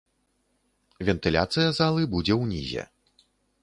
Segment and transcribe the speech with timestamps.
[1.09, 2.83] Вентыляцыя залы будзе ўнізе.